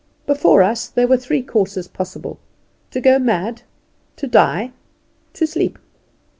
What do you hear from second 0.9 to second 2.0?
were three courses